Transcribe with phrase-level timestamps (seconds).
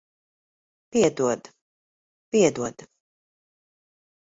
[0.91, 1.41] Piedod.
[2.31, 2.75] Piedod.